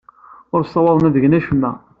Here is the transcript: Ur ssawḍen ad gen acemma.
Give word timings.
Ur 0.53 0.61
ssawḍen 0.63 1.07
ad 1.07 1.15
gen 1.21 1.37
acemma. 1.37 1.71